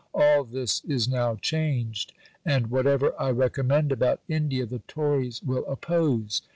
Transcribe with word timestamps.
All 0.15 0.45
this 0.45 0.83
is 0.85 1.07
now 1.07 1.35
changed: 1.35 2.13
and 2.43 2.71
whatever 2.71 3.13
I 3.21 3.29
recommend 3.29 3.91
about 3.91 4.19
India 4.27 4.65
the 4.65 4.79
Tories 4.87 5.43
will 5.43 5.63
oppose. 5.67 6.41